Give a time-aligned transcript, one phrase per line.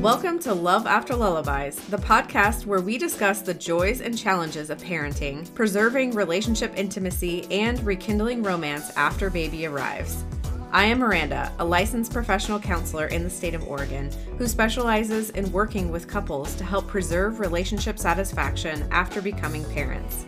[0.00, 4.78] Welcome to Love After Lullabies, the podcast where we discuss the joys and challenges of
[4.78, 10.24] parenting, preserving relationship intimacy, and rekindling romance after baby arrives.
[10.72, 15.50] I am Miranda, a licensed professional counselor in the state of Oregon who specializes in
[15.52, 20.26] working with couples to help preserve relationship satisfaction after becoming parents.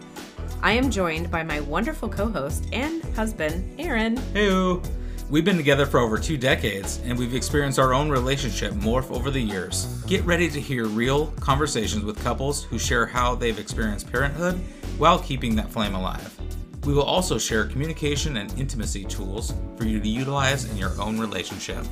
[0.62, 4.16] I am joined by my wonderful co host and husband, Aaron.
[4.32, 4.80] Hey,
[5.32, 9.30] We've been together for over two decades, and we've experienced our own relationship morph over
[9.30, 9.86] the years.
[10.06, 14.56] Get ready to hear real conversations with couples who share how they've experienced parenthood
[14.98, 16.38] while keeping that flame alive.
[16.84, 21.18] We will also share communication and intimacy tools for you to utilize in your own
[21.18, 21.82] relationship.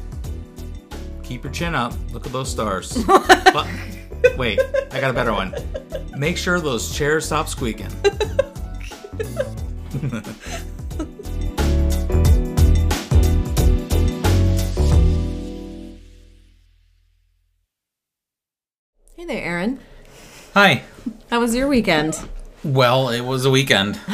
[1.23, 1.95] Keep your chin up.
[2.13, 3.03] Look at those stars.
[3.09, 3.67] But-
[4.37, 4.61] wait,
[4.93, 5.55] I got a better one.
[6.15, 7.89] Make sure those chairs stop squeaking.
[19.21, 19.79] Hey there, Aaron.
[20.55, 20.83] Hi.
[21.29, 22.19] How was your weekend?
[22.65, 24.01] Well, it was a weekend.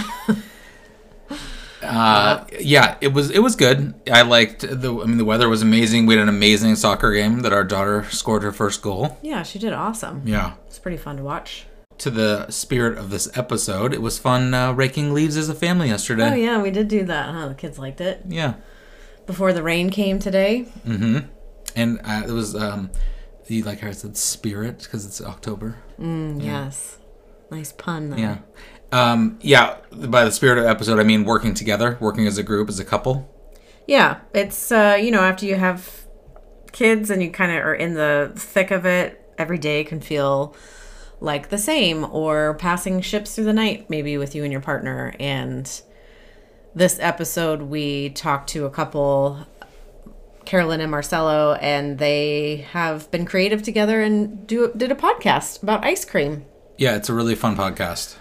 [1.83, 3.95] Uh, yeah, it was it was good.
[4.11, 4.93] I liked the.
[4.93, 6.07] I mean, the weather was amazing.
[6.07, 9.17] We had an amazing soccer game that our daughter scored her first goal.
[9.23, 10.23] Yeah, she did awesome.
[10.25, 10.55] Yeah.
[10.67, 11.67] It's pretty fun to watch.
[11.99, 15.89] To the spirit of this episode, it was fun uh, raking leaves as a family
[15.89, 16.33] yesterday.
[16.33, 17.49] Oh, yeah, we did do that, huh?
[17.49, 18.23] The kids liked it.
[18.27, 18.55] Yeah.
[19.27, 20.67] Before the rain came today.
[20.85, 21.19] Mm-hmm.
[21.77, 22.91] And uh, it was um,
[23.47, 25.77] the like how I said, spirit because it's October.
[25.99, 26.99] Mm, Yes.
[27.51, 28.19] Nice pun there.
[28.19, 28.39] Yeah.
[28.91, 29.77] Um, yeah.
[29.93, 32.85] By the spirit of episode, I mean working together, working as a group, as a
[32.85, 33.33] couple.
[33.87, 36.07] Yeah, it's uh, you know, after you have
[36.73, 40.57] kids and you kind of are in the thick of it, every day can feel
[41.21, 45.15] like the same or passing ships through the night maybe with you and your partner
[45.19, 45.81] and
[46.75, 49.47] this episode we talked to a couple
[50.47, 55.85] Carolyn and Marcello and they have been creative together and do did a podcast about
[55.85, 56.45] ice cream.
[56.79, 58.17] Yeah, it's a really fun podcast.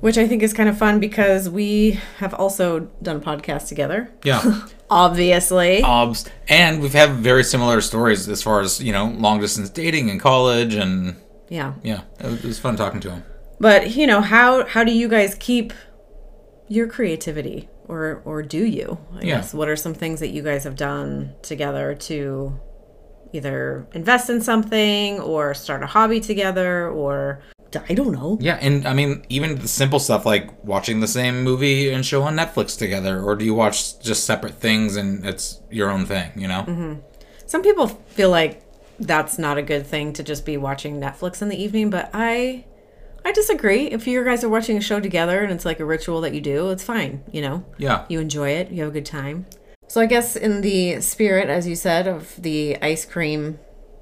[0.00, 4.10] which I think is kind of fun because we have also done a podcast together.
[4.24, 4.62] Yeah.
[4.90, 5.82] obviously.
[5.82, 6.24] Obs.
[6.48, 10.18] And we've had very similar stories as far as you know long distance dating in
[10.18, 11.16] college and
[11.48, 11.74] yeah.
[11.82, 13.24] Yeah it was, it was fun talking to him.
[13.60, 15.72] But you know, how how do you guys keep
[16.68, 18.98] your creativity, or or do you?
[19.14, 19.36] I Yeah.
[19.36, 22.58] guess what are some things that you guys have done together to
[23.32, 27.40] either invest in something or start a hobby together, or
[27.88, 28.38] I don't know.
[28.40, 32.22] yeah and i mean even the simple stuff like watching the same movie and show
[32.22, 36.32] on netflix together or do you watch just separate things and it's your own thing
[36.34, 36.94] you know mm-hmm.
[37.44, 38.62] Some people feel like
[38.98, 42.64] that's not a good thing to just be watching Netflix in the evening, but I
[43.28, 43.88] I disagree.
[43.88, 46.40] If you guys are watching a show together and it's like a ritual that you
[46.40, 47.62] do, it's fine, you know.
[47.76, 49.44] yeah you enjoy it, you have a good time.
[49.86, 53.58] So I guess in the spirit, as you said, of the ice cream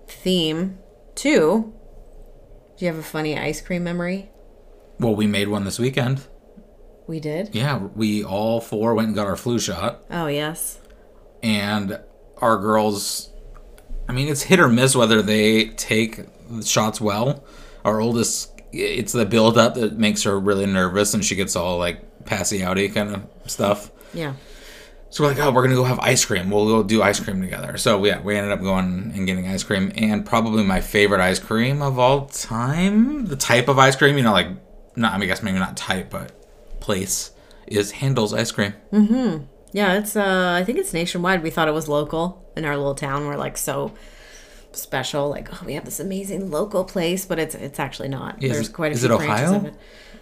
[0.06, 0.78] theme
[1.16, 1.74] too,
[2.78, 4.30] do you have a funny ice cream memory?
[5.00, 6.22] well we made one this weekend
[7.08, 7.52] We did.
[7.54, 10.78] yeah we all four went and got our flu shot Oh yes.
[11.42, 11.98] and
[12.38, 13.30] our girls
[14.08, 17.44] i mean it's hit or miss whether they take the shots well
[17.84, 21.78] our oldest it's the build up that makes her really nervous and she gets all
[21.78, 24.34] like passy outy kind of stuff Yeah.
[25.10, 27.40] so we're like oh we're gonna go have ice cream we'll go do ice cream
[27.40, 31.20] together so yeah we ended up going and getting ice cream and probably my favorite
[31.20, 34.48] ice cream of all time the type of ice cream you know like
[34.96, 36.32] not i mean, I guess maybe not type but
[36.80, 37.30] place
[37.66, 39.44] is Handel's ice cream Mm-hmm.
[39.72, 41.42] Yeah, it's uh I think it's nationwide.
[41.42, 43.26] We thought it was local in our little town.
[43.26, 43.92] We're like so
[44.76, 45.28] special.
[45.28, 48.42] Like, oh, we have this amazing local place, but it's it's actually not.
[48.42, 49.56] Is There's it- quite a is few it branches Ohio?
[49.58, 49.74] of it.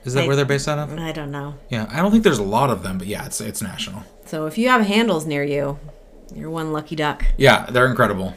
[0.05, 1.55] is that I- where they're based out of I don't know.
[1.69, 4.03] Yeah, I don't think there's a lot of them, but yeah, it's it's national.
[4.27, 5.79] So if you have Handel's near you,
[6.35, 7.25] you're one lucky duck.
[7.37, 8.35] Yeah, they're incredible.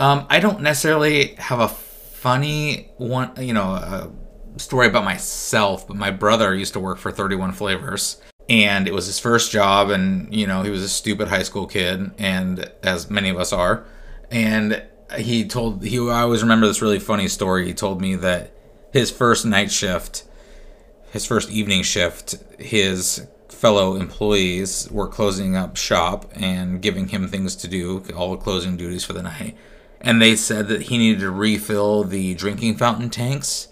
[0.00, 4.10] Um, I don't necessarily have a funny one, you know, a
[4.56, 9.06] story about myself, but my brother used to work for 31 Flavors, and it was
[9.06, 13.08] his first job, and you know, he was a stupid high school kid, and as
[13.10, 13.84] many of us are,
[14.30, 14.82] and
[15.16, 17.66] he told he I always remember this really funny story.
[17.66, 18.52] He told me that
[18.92, 20.24] his first night shift
[21.10, 27.56] his first evening shift, his fellow employees were closing up shop and giving him things
[27.56, 29.56] to do, all the closing duties for the night.
[30.00, 33.68] And they said that he needed to refill the drinking fountain tanks.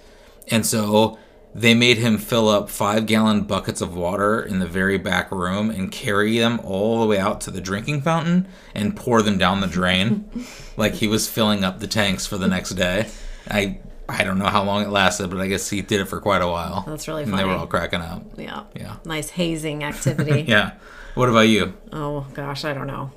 [0.50, 1.18] And so
[1.58, 5.70] they made him fill up five gallon buckets of water in the very back room
[5.70, 9.60] and carry them all the way out to the drinking fountain and pour them down
[9.60, 10.28] the drain
[10.76, 13.08] like he was filling up the tanks for the next day.
[13.50, 16.20] I I don't know how long it lasted, but I guess he did it for
[16.20, 16.84] quite a while.
[16.86, 18.22] That's really And they were all cracking up.
[18.36, 18.64] Yeah.
[18.74, 18.96] Yeah.
[19.04, 20.42] Nice hazing activity.
[20.42, 20.72] Yeah.
[21.14, 21.72] What about you?
[21.92, 23.10] Oh gosh, I don't know.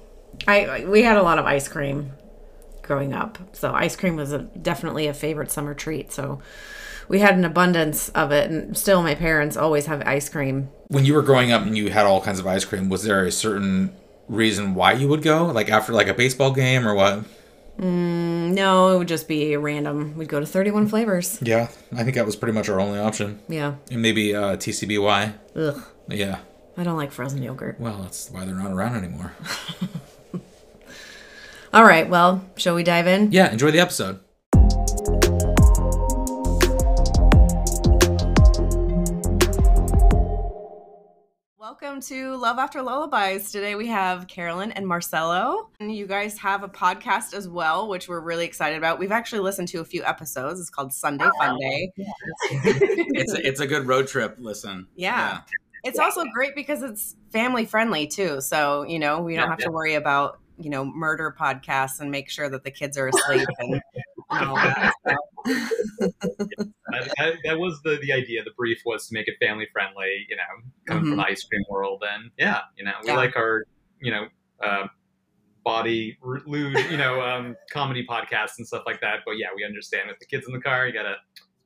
[0.47, 2.11] I I- we had a lot of ice cream
[2.83, 3.37] growing up.
[3.51, 6.11] So ice cream was a, definitely a favorite summer treat.
[6.11, 6.41] So
[7.09, 10.69] we had an abundance of it, and still my parents always have ice cream.
[10.87, 13.25] When you were growing up and you had all kinds of ice cream, was there
[13.25, 13.93] a certain
[14.27, 15.47] reason why you would go?
[15.47, 17.25] Like after like a baseball game or what?
[17.79, 20.17] No, it would just be random.
[20.17, 21.39] We'd go to 31 flavors.
[21.41, 23.39] Yeah, I think that was pretty much our only option.
[23.47, 23.75] Yeah.
[23.89, 25.33] And maybe uh, TCBY.
[25.55, 25.83] Ugh.
[26.09, 26.39] Yeah.
[26.77, 27.79] I don't like frozen yogurt.
[27.79, 29.33] Well, that's why they're not around anymore.
[31.73, 33.31] All right, well, shall we dive in?
[33.31, 34.19] Yeah, enjoy the episode.
[41.81, 43.53] Welcome to Love After Lullabies.
[43.53, 45.69] Today we have Carolyn and Marcello.
[45.79, 48.99] And you guys have a podcast as well, which we're really excited about.
[48.99, 50.59] We've actually listened to a few episodes.
[50.59, 51.91] It's called Sundae oh, Fun Day.
[51.95, 54.35] It's a, it's a good road trip.
[54.39, 54.87] Listen.
[54.95, 55.39] Yeah.
[55.85, 58.41] It's also great because it's family friendly too.
[58.41, 62.11] So, you know, we don't Yeah, have to worry about, you know, murder podcasts and
[62.11, 63.81] make sure that the kids are asleep and,
[64.31, 64.93] and that.
[65.45, 68.43] That, that, that was the, the idea.
[68.43, 70.43] The brief was to make it family friendly, you know,
[70.87, 72.03] coming from the ice cream world.
[72.09, 73.15] And yeah, you know, we Yeah.
[73.15, 73.63] like our,
[74.01, 74.27] you know,
[74.63, 74.87] uh,
[75.63, 79.19] body r- lewd, you know, um, comedy podcasts and stuff like that.
[79.25, 81.15] But yeah, we understand with the kids in the car, you got to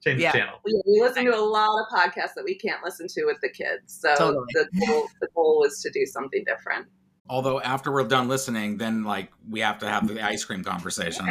[0.03, 0.31] change Yeah.
[0.31, 0.59] the channel.
[0.65, 3.49] we, we listen to a lot of podcasts that we can't listen to with the
[3.49, 3.99] kids.
[4.01, 4.45] So Totally.
[4.53, 6.87] the goal, the goal was to do something different.
[7.29, 11.25] Although after we're done listening, then like we have to have the ice cream conversation.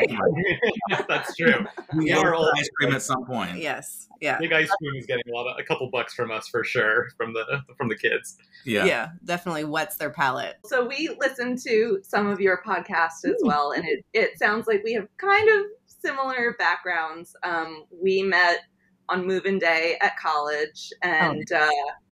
[1.08, 1.66] That's true.
[1.94, 3.58] we are are all- ice cream at some point.
[3.58, 4.08] yes.
[4.20, 4.38] Yeah.
[4.38, 7.08] Big Ice Cream is getting a lot of a couple bucks from us for sure
[7.16, 8.38] from the from the kids.
[8.64, 8.84] Yeah.
[8.84, 9.08] Yeah.
[9.24, 10.58] Definitely wets their palate.
[10.64, 14.82] So we listened to some of your podcasts as well, and it, it sounds like
[14.84, 17.34] we have kind of similar backgrounds.
[17.42, 18.60] Um, we met
[19.08, 21.68] on move-in day at college, and uh,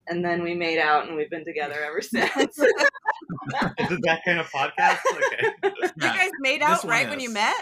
[0.09, 2.59] and then we made out, and we've been together ever since.
[2.59, 4.99] Is it that kind of podcast?
[5.13, 5.53] Okay.
[5.63, 7.55] You guys made out one right when you met?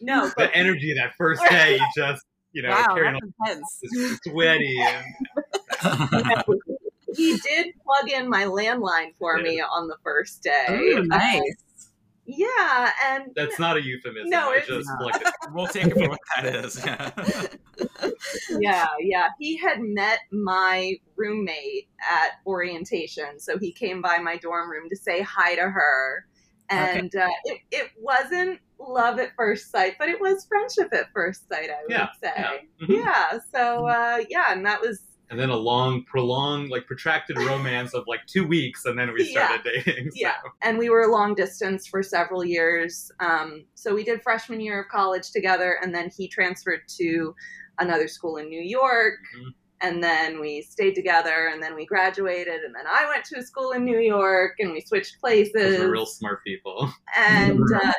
[0.00, 3.78] no, the energy that first day, you just you know wow, carrying that's on intense.
[3.92, 6.44] this sweaty and
[7.14, 10.66] he did plug in my landline for me on the first day.
[10.70, 11.56] Ooh, nice.
[12.36, 14.30] Yeah, and that's not a euphemism.
[14.30, 15.02] No, it's just not.
[15.02, 15.22] like
[15.52, 16.84] we'll take it for what that is.
[18.60, 19.28] yeah, yeah.
[19.38, 24.96] He had met my roommate at orientation, so he came by my dorm room to
[24.96, 26.26] say hi to her.
[26.72, 31.48] And uh, it, it wasn't love at first sight, but it was friendship at first
[31.48, 32.32] sight, I would Yeah, say.
[32.36, 32.52] yeah.
[32.88, 33.30] Yeah.
[33.32, 33.40] Mhm.
[33.52, 35.00] so uh, yeah, and that was
[35.30, 39.24] and then a long, prolonged, like protracted romance of like two weeks, and then we
[39.24, 40.10] started dating.
[40.10, 40.16] So.
[40.16, 40.34] Yeah.
[40.62, 43.10] and we were long distance for several years.
[43.20, 47.34] Um, so we did freshman year of college together, and then he transferred to
[47.78, 49.14] another school in New York.
[49.38, 49.54] Mhm.
[49.82, 53.42] And then we stayed together, and then we graduated, and then I went to a
[53.42, 55.78] school in New York, and we switched places.
[55.78, 56.92] We're real smart people.
[57.16, 57.92] and uh,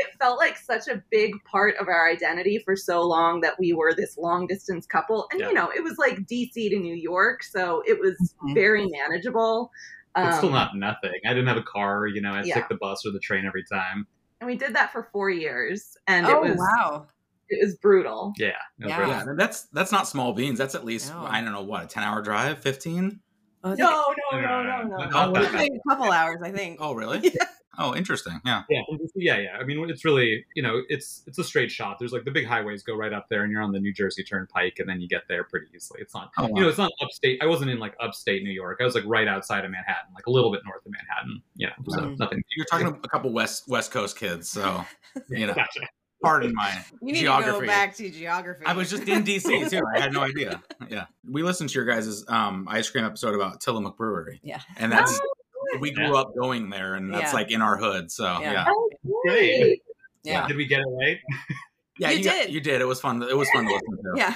[0.00, 3.72] it felt like such a big part of our identity for so long that we
[3.72, 5.28] were this long distance couple.
[5.30, 5.48] And Yeah.
[5.48, 8.54] you know, it was like DC to New York, so it was Mhm.
[8.54, 9.70] very manageable.
[10.16, 11.12] It's still Um, not nothing.
[11.24, 12.32] I didn't have a car, you know.
[12.32, 12.54] I had Yeah.
[12.56, 14.06] take the bus or the train every time.
[14.40, 17.06] and we did that for four years, and oh, it was wow.
[17.50, 18.32] it was brutal.
[18.38, 18.52] Yeah.
[18.78, 18.96] no Yeah.
[18.96, 19.18] problem.
[19.28, 20.56] yeah, that's that's not small beans.
[20.58, 21.26] That's at least No.
[21.28, 23.20] I don't know what a ten hour drive, fifteen.
[23.62, 24.96] Oh, I think- No, no, no, no, no.
[24.96, 25.68] Not Oh, that it's bad.
[25.68, 26.78] a couple hours, I think.
[26.80, 27.20] Oh really?
[27.80, 28.40] Oh, interesting.
[28.44, 28.62] Yeah.
[28.68, 28.82] Yeah,
[29.16, 29.56] yeah, yeah.
[29.60, 31.98] I mean, it's really, you know, it's it's a straight shot.
[31.98, 34.22] There's like the big highways go right up there, and you're on the New Jersey
[34.22, 36.00] Turnpike, and then you get there pretty easily.
[36.02, 37.42] It's not, Oh, you know, it's not upstate.
[37.42, 38.78] I wasn't in like upstate New York.
[38.80, 41.42] I was like right outside of Manhattan, like a little bit north of Manhattan.
[41.56, 42.18] You know, so Mhm.
[42.18, 42.42] nothing.
[42.56, 44.84] You're talking to a couple west West Coast kids, so
[45.30, 45.54] you know.
[45.54, 45.80] Gotcha.
[46.22, 46.70] Pardon my
[47.00, 47.52] You need geography.
[47.52, 48.66] to go back to geography.
[48.66, 49.80] I was just in DC too.
[49.96, 50.62] I had no idea.
[50.90, 54.38] Yeah, we listened to your guys' um, ice cream episode about Tillamook Brewery.
[54.42, 54.60] Yeah.
[54.76, 55.18] and that's
[55.78, 57.38] we grew up going there, and that's Yeah.
[57.38, 58.10] like in our hood.
[58.10, 58.52] So Yeah.
[58.52, 58.90] yeah, Oh,
[59.26, 59.60] Great.
[59.60, 59.82] great.
[60.24, 60.48] yeah.
[60.48, 61.18] Did we get it right?
[61.98, 62.52] yeah, You got- did.
[62.54, 62.80] you did.
[62.80, 63.22] It was fun.
[63.22, 64.12] It was fun to listen to.
[64.16, 64.34] Yeah.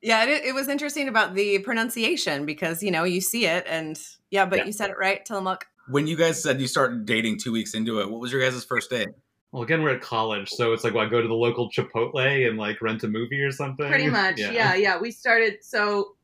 [0.00, 3.98] Yeah, it, it was interesting about the pronunciation because, you know, you see it and
[4.30, 4.64] yeah, but Yeah.
[4.66, 5.66] you said it right, Tillamook.
[5.88, 8.62] When you guys said you started dating two weeks into it, what was your guys'
[8.64, 9.08] first date?
[9.50, 12.46] Well, again, we're at college, so it's like, well, I go to the local Chipotle
[12.48, 13.88] and like rent a movie or something.
[13.88, 14.74] Pretty much, yeah.
[14.74, 16.14] yeah, We started so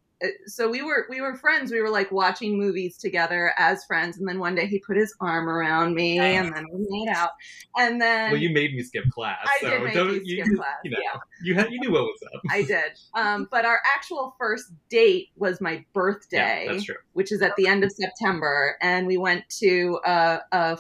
[0.47, 1.71] so we were we were friends.
[1.71, 5.15] We were like watching movies together as friends, and then one day he put his
[5.21, 7.31] arm around me, and then we made out,
[7.77, 9.39] and then Well, you made me skip class.
[9.45, 11.21] I so did make don't, you skip class, You know, yeah.
[11.43, 12.41] you had you knew what was up.
[12.51, 12.93] I did.
[13.15, 16.65] Um, but our actual first date was my birthday.
[16.67, 16.97] Yeah, that's true.
[17.13, 20.79] which is at the end of September, and we went to a, a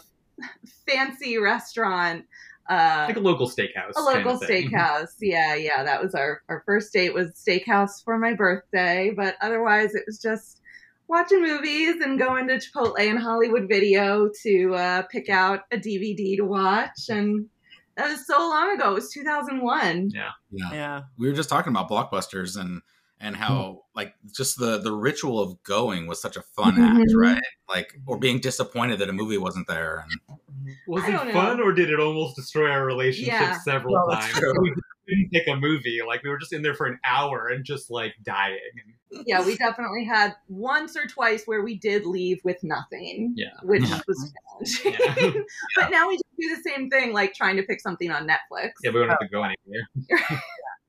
[0.87, 2.25] fancy restaurant.
[2.69, 3.93] Uh, Like a local steakhouse.
[3.97, 5.13] a local steakhouse.
[5.21, 5.83] Yeah, yeah.
[5.85, 10.19] That was our, our first date was steakhouse for my birthday, but otherwise it was
[10.21, 10.61] just
[11.09, 16.37] watching movies and going to Chipotle and Hollywood Video to uh, pick out a DVD
[16.39, 17.47] to watch, and
[17.97, 18.93] That was so long ago.
[18.93, 20.11] It was 2001.
[20.15, 20.31] Yeah.
[20.51, 20.73] Yeah.
[20.73, 21.01] Yeah.
[21.19, 22.81] We were just talking about blockbusters and
[23.21, 27.17] and how like just the the ritual of going was such a fun act, Mhm.
[27.17, 27.43] right?
[27.69, 30.05] Like or being disappointed that a movie wasn't there.
[30.29, 30.37] And
[30.87, 31.33] Was it don't know.
[31.33, 33.59] fun or did it almost destroy our relationship Yeah.
[33.61, 34.39] several Well, that's times?
[34.41, 34.53] true.
[34.61, 34.75] We
[35.07, 36.01] didn't pick a movie.
[36.07, 38.59] Like we were just in there for an hour and just like dying.
[39.27, 43.33] Yeah, we definitely had once or twice where we did leave with nothing.
[43.37, 43.51] Yeah.
[43.63, 44.01] Which Yeah.
[44.09, 44.33] was
[44.83, 44.95] challenging.
[45.17, 45.43] Yeah.
[45.77, 48.71] but now we just do the same thing, like trying to pick something on Netflix.
[48.83, 50.41] Yeah, we don't have to go anywhere.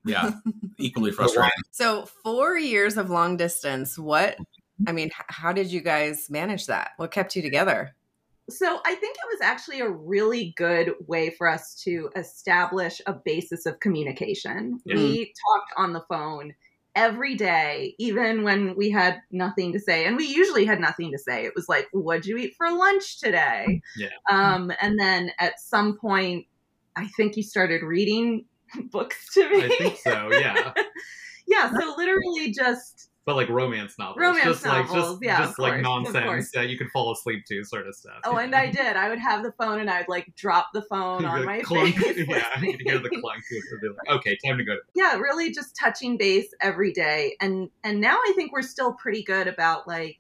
[0.06, 0.32] yeah,
[0.78, 1.52] equally frustrating.
[1.72, 3.98] So, four years of long distance.
[3.98, 4.38] What,
[4.88, 6.92] I mean, how did you guys manage that?
[6.98, 7.96] What kept you together?
[8.48, 13.14] So I think it was actually a really good way for us to establish a
[13.14, 14.80] basis of communication.
[14.86, 14.98] Yeah.
[14.98, 16.54] We talked on the phone
[16.96, 20.06] every day, even when we had nothing to say.
[20.06, 21.46] And we usually had nothing to say.
[21.46, 23.82] It was like, what'd you eat for lunch today?
[23.98, 24.10] Yeah.
[24.30, 26.46] Um, and then at some point,
[26.96, 28.46] I think you started reading
[28.92, 29.64] books to me.
[29.64, 30.74] I think so, yeah.
[31.48, 31.72] yeah.
[31.72, 34.18] So literally just But like romance novels.
[34.20, 37.46] Romance just like novels, just, yeah, just like course, nonsense that you could fall asleep
[37.48, 38.20] to sort of stuff.
[38.24, 38.96] Oh, and I did.
[38.96, 41.96] I would have the phone and I'd like drop the phone You'd on my clunk.
[41.96, 42.26] face.
[42.28, 43.44] Yeah, could hear the clunk.
[43.82, 44.78] Be like, okay, time to go.
[44.96, 47.36] yeah, really just touching base every day.
[47.42, 50.18] And and now I think we're still pretty good about like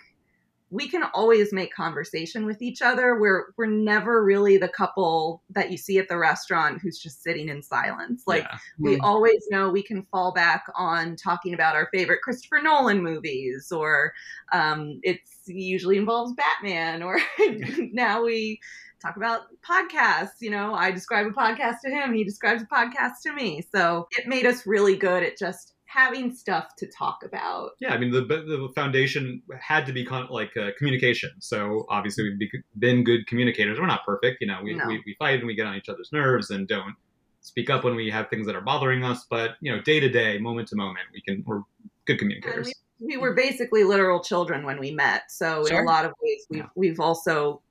[0.72, 3.20] we can always make conversation with each other.
[3.20, 7.50] We're we're never really the couple that you see at the restaurant who's just sitting
[7.50, 8.24] in silence.
[8.26, 8.58] Like yeah.
[8.80, 13.72] we always know we can fall back on talking about our favorite Christopher Nolan movies,
[13.72, 14.14] or
[14.52, 17.20] um, it's usually involves Batman, or
[17.94, 18.60] now we
[19.02, 20.42] talk about podcasts.
[20.42, 23.64] You know, I describe a podcast to him, he describes a podcast to me.
[23.74, 27.72] So it made us really good at just having stuff to talk about.
[27.80, 31.32] Yeah, I mean the the foundation had to be con- like uh, communication.
[31.40, 33.80] So obviously we've be- been good communicators.
[33.80, 34.60] We're not perfect, you know.
[34.64, 34.86] We, No.
[34.88, 36.96] we we fight and we get on each other's nerves and don't
[37.42, 39.26] speak up when we have things that are bothering us.
[39.30, 41.62] But you know, day to day, moment to moment, we can we're
[42.06, 42.72] good communicators.
[43.00, 45.32] we, we were basically literal children when we met.
[45.32, 45.80] So Sure.
[45.80, 46.68] in a lot of ways, we've Yeah.
[46.76, 47.62] we've also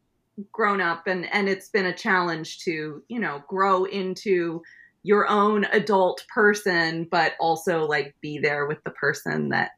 [0.53, 4.63] grown up, and and it's been a challenge to you know grow into
[5.05, 9.71] your own adult person, but also like be there with the person that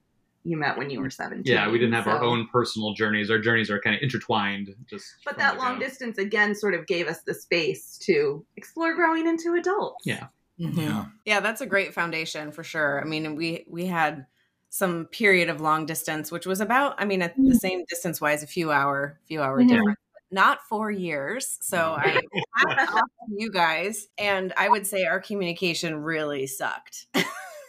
[0.45, 1.53] you met when you were seventeen.
[1.53, 3.31] Yeah, we didn't have our own personal journeys.
[3.31, 4.75] Our journeys are kind of intertwined.
[4.89, 5.81] Just But that long go.
[5.81, 10.07] distance again sort of gave us the space to explore growing into adults.
[10.07, 10.29] Yeah.
[10.57, 11.07] Yeah.
[11.27, 13.01] Yeah, that's a great foundation for sure.
[13.01, 14.27] I mean, we we had
[14.71, 18.43] some period of long distance, which was about, I mean, at the same distance wise,
[18.43, 19.69] a few hour, few hour Mhm.
[19.69, 19.99] difference.
[20.37, 21.57] Not four years.
[21.63, 21.97] So oh.
[21.99, 22.21] I
[22.93, 24.09] off to you guys.
[24.19, 27.07] And I would say our communication really sucked.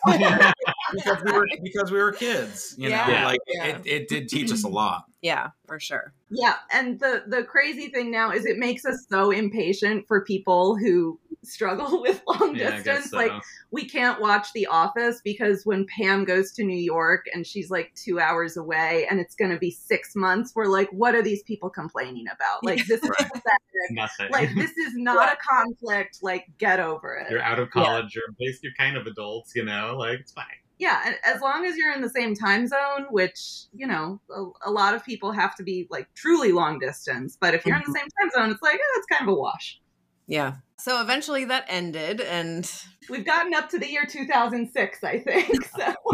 [0.05, 2.95] because we were because we were kids, you know.
[3.07, 3.25] Yeah.
[3.25, 3.65] Like Yeah.
[3.67, 5.05] it, it did teach us a lot.
[5.21, 6.13] yeah, for sure.
[6.29, 10.75] Yeah, and the the crazy thing now is it makes us so impatient for people
[10.77, 13.11] who struggle with long yeah, distance.
[13.11, 13.17] so.
[13.17, 13.31] Like
[13.71, 17.93] we can't watch The Office because when Pam goes to New York and she's like
[17.95, 21.43] 2 hours away and it's going to be 6 months, we're like what are these
[21.43, 22.63] people complaining about?
[22.63, 23.51] Like this is pathetic.
[23.91, 24.29] nothing.
[24.31, 26.19] Like this is not a conflict.
[26.21, 27.31] Like get over it.
[27.31, 28.15] you're out of college.
[28.15, 28.63] You're based.
[28.63, 29.53] You're kind of adults.
[29.55, 30.45] You know, like it's fine.
[30.79, 34.69] Yeah, and as long as you're in the same time zone, which, you know, a,
[34.69, 37.83] a lot of people have to be like truly long distance, but if you're in
[37.85, 39.79] the same time zone, it's like, eh, it's kind of a wash.
[40.27, 40.55] Yeah.
[40.79, 42.69] So eventually that ended and
[43.09, 45.65] We've gotten up to the year 2006, I think.
[45.65, 45.93] So,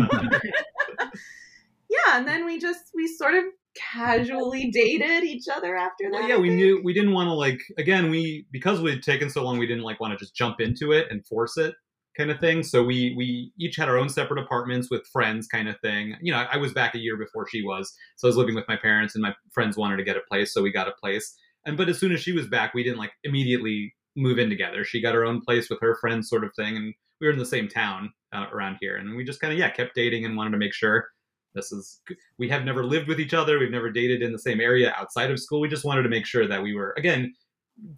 [1.89, 6.19] yeah, and then we just, we sort of casually dated each other after that.
[6.19, 9.29] Well, yeah, we knew we didn't want to like again we because we had taken
[9.29, 11.73] so long we didn't like want to just jump into it and force it
[12.15, 12.63] kind of thing.
[12.63, 16.15] So we we each had our own separate apartments with friends kind of thing.
[16.21, 18.67] You know, I was back a year before she was, so I was living with
[18.67, 21.35] my parents and my friends wanted to get a place, so we got a place.
[21.65, 24.83] And but as soon as she was back, we didn't like immediately move in together.
[24.83, 27.39] She got her own place with her friends, sort of thing, and we were in
[27.39, 30.35] the same town uh, around here, and we just kind of yeah kept dating and
[30.35, 31.07] wanted to make sure
[31.53, 32.01] this is
[32.37, 35.31] we have never lived with each other we've never dated in the same area outside
[35.31, 37.33] of school we just wanted to make sure that we were again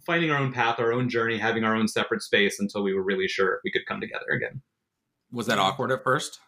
[0.04, 3.02] finding our own path our own journey having our own separate space until we were
[3.02, 4.60] really sure we could come together again
[5.32, 6.40] Was that awkward at first?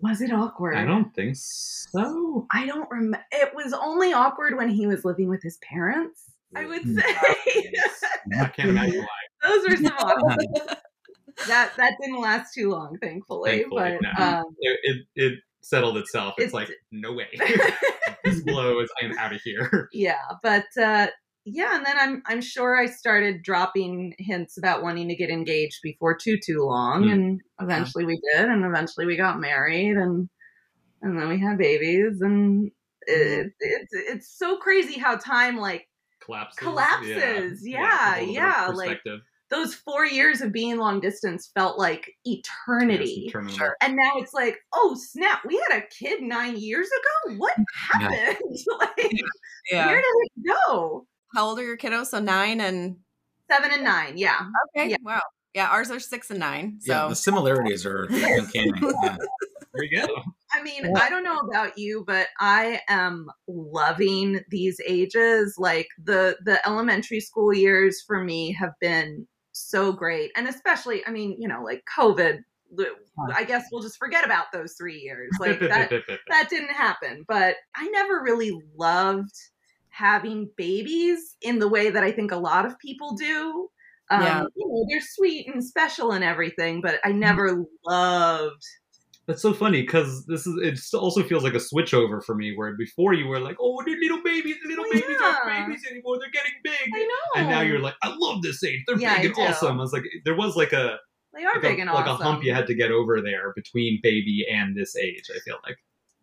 [0.00, 0.76] Was it awkward?
[0.76, 3.24] i don't think so I don't remember.
[3.32, 7.00] It was only awkward when he was living with his parents, I would Mm.
[7.00, 7.72] say.
[8.40, 10.46] i can't imagine why Those were some awkward.
[11.46, 13.50] that that didn't last too long, thankfully.
[13.50, 14.24] Thankfully, but no.
[14.38, 17.26] um, it, it, it settled itself it's, It's- like no way
[18.24, 21.08] this blows i'm out of here yeah, but uh,
[21.44, 25.78] yeah, and then I'm I'm sure I started dropping hints about wanting to get engaged
[25.82, 27.12] before too too long, Mm.
[27.12, 30.28] and eventually we did, and eventually we got married, and
[31.02, 32.70] and then we had babies, and
[33.06, 35.87] it, it's it's so crazy how time like
[36.28, 41.00] collapses Collapses, yeah, yeah, a little bit yeah, like- those four years of being long
[41.00, 43.30] distance felt like eternity.
[43.34, 43.54] Yes.
[43.54, 43.76] Sure.
[43.80, 47.36] And now it's like, oh snap, we had a kid nine years ago.
[47.38, 48.36] What happened?
[48.78, 49.12] like,
[49.72, 51.06] where did it go?
[51.34, 52.06] How old are your kiddos?
[52.08, 52.96] So nine and
[53.50, 54.40] Seven and nine, yeah.
[54.76, 54.90] okay.
[54.90, 54.96] Yeah.
[55.02, 55.22] Wow.
[55.54, 56.78] Yeah, ours are six and nine.
[56.82, 58.70] So Yeah, the similarities are uncanny.
[59.74, 60.00] Yeah.
[60.00, 60.22] There you go.
[60.52, 65.56] I mean, I don't know about you, but I am loving these ages.
[65.58, 71.10] Like the the elementary school years for me have been so great, and especially, I
[71.10, 72.40] mean, you know, like COVID.
[73.34, 75.30] I guess we'll just forget about those three years.
[75.40, 75.90] Like that
[76.28, 77.24] that didn't happen.
[77.26, 79.34] But I never really loved
[79.90, 83.68] having babies in the way that I think a lot of people do.
[84.10, 84.42] Um, Yeah.
[84.54, 88.62] You know, they're sweet and special and everything, but I never loved.
[89.28, 92.74] That's so funny because this is it also feels like a switchover for me where
[92.76, 96.54] before you were like, oh, they're little babies, little babies aren't babies anymore, they're getting
[96.64, 96.88] big.
[96.94, 97.40] I know.
[97.40, 98.80] And now you're like, I love this age.
[98.86, 99.42] They're Yeah, big I and do.
[99.42, 99.78] awesome.
[99.78, 100.96] I was like, there was like a
[101.34, 102.26] they are like, big a, and like awesome.
[102.26, 105.24] a hump you had to get over there between baby and this age.
[105.30, 105.76] I feel like.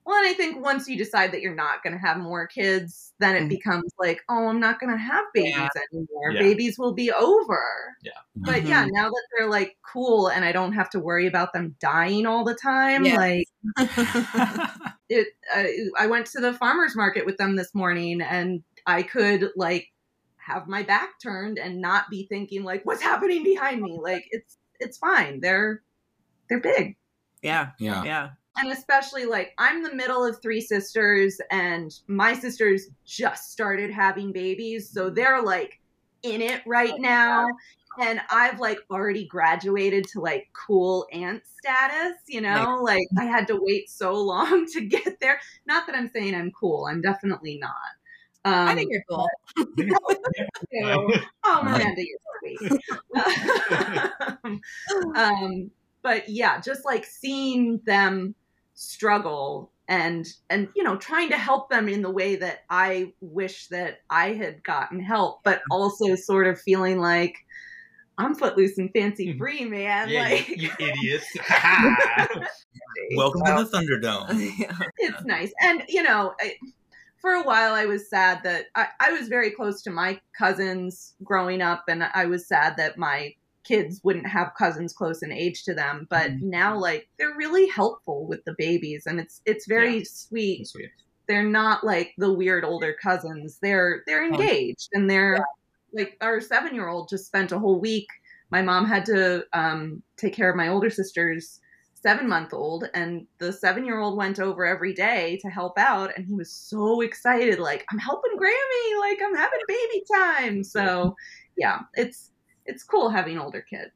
[0.06, 3.14] Well, and I think once you decide that you're not going to have more kids,
[3.20, 3.50] then it Mhm.
[3.50, 5.70] becomes like, oh, I'm not going to have babies Yeah.
[5.92, 6.32] anymore.
[6.32, 6.40] Yeah.
[6.42, 7.98] Babies will be over.
[8.04, 8.12] Yeah.
[8.36, 8.68] But Mhm.
[8.68, 12.28] yeah, now that they're like cool and I don't have to worry about them dying
[12.28, 13.16] all the time, Yeah.
[13.18, 13.48] like
[15.10, 15.64] it, uh,
[15.98, 19.88] I went to the farmer's market with them this morning and I could like
[20.38, 23.98] have my back turned and not be thinking like, what's happening behind me?
[24.00, 25.40] Like it's, it's fine.
[25.40, 25.82] They're,
[26.48, 26.96] they're big.
[27.42, 28.04] yeah, yeah.
[28.04, 28.30] yeah.
[28.58, 34.32] And especially like I'm the middle of three sisters, and my sisters just started having
[34.32, 35.80] babies, so they're like
[36.24, 37.48] in it right now.
[37.98, 43.48] And I've like already graduated to like cool aunt status, you know, like I had
[43.48, 45.40] to wait so long to get there.
[45.66, 47.72] Not that I'm saying I'm cool, I'm definitely not.
[48.44, 49.28] Um, I think you're cool.
[49.58, 49.66] so-
[51.46, 52.20] oh, Miranda, you're
[52.60, 52.82] sweet.
[55.16, 55.72] um,
[56.04, 58.36] but yeah, just like seeing them
[58.76, 63.68] struggle and and you know trying to help them in the way that I wish
[63.68, 65.72] that I had gotten help, but mm-hmm.
[65.72, 67.38] also sort of feeling like
[68.18, 69.38] I'm footloose and fancy mm-hmm.
[69.38, 70.10] free, man.
[70.10, 71.26] yeah, like you, you idiots.
[73.16, 74.54] Welcome to the Thunderdome.
[74.60, 74.78] yeah.
[74.98, 75.52] it's nice.
[75.62, 76.56] And, you know, I,
[77.20, 81.14] for a while I was sad that I, I was very close to my cousins
[81.24, 83.34] growing up, and I was sad that my
[83.66, 86.08] kids wouldn't have cousins close in age to them.
[86.10, 86.50] But Mm-hmm.
[86.50, 90.04] now, like, they're really helpful with the babies, and it's it's very Yeah.
[90.06, 90.68] sweet.
[90.68, 90.90] Sweet.
[91.28, 93.58] They're not like the weird older cousins.
[93.62, 95.40] They're they're engaged, and they're
[95.94, 98.08] like our seven year old just spent a whole week.
[98.52, 101.60] My mom had to um, take care of my older sister's
[101.96, 106.12] seven month old, and the seven year old went over every day to help out,
[106.16, 110.64] and he was so excited, like I'm helping Grammy, like I'm having baby time.
[110.64, 111.16] So
[111.58, 112.32] yeah, it's
[112.66, 113.92] it's cool having older kids.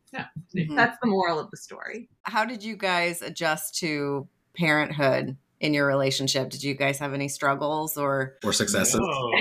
[0.56, 0.76] Mhm.
[0.76, 2.10] That's the moral of the story.
[2.24, 6.50] How did you guys adjust to parenthood in your relationship?
[6.50, 8.36] Did you guys have any struggles or?
[8.44, 9.00] Or successes.
[9.02, 9.32] Oh,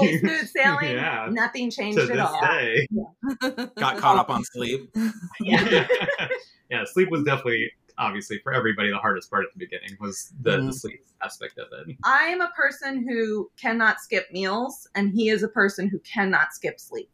[0.20, 1.28] smooth sailing, Yeah.
[1.30, 2.40] nothing to changed this at all.
[2.40, 2.86] day.
[3.76, 4.90] Got caught up on sleep.
[5.40, 5.86] yeah.
[6.70, 7.70] yeah, sleep was definitely
[8.00, 10.74] obviously for everybody the hardest part at the beginning was the, the Mhm.
[10.74, 11.96] sleep aspect of it.
[12.04, 16.52] I am a person who cannot skip meals, and he is a person who cannot
[16.52, 17.10] skip sleep.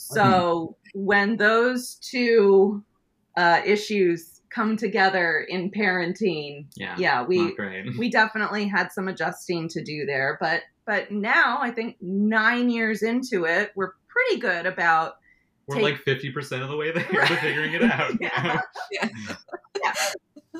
[0.00, 2.84] So when those two
[3.36, 6.94] uh, issues come together in parenting, Yeah.
[6.98, 7.54] yeah, we
[7.98, 10.38] we definitely had some adjusting to do there.
[10.40, 15.16] But but now I think nine years into it, we're pretty good about
[15.66, 18.12] We're take- like fifty percent of the way there to figuring it out.
[18.20, 18.60] Yeah.
[18.92, 19.08] yeah.